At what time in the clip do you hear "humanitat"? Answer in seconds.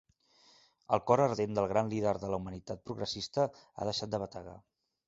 2.43-2.85